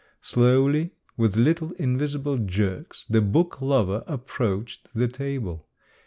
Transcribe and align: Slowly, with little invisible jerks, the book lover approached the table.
Slowly, 0.23 0.93
with 1.15 1.37
little 1.37 1.73
invisible 1.73 2.39
jerks, 2.39 3.05
the 3.07 3.21
book 3.21 3.61
lover 3.61 4.03
approached 4.07 4.89
the 4.95 5.07
table. 5.07 5.67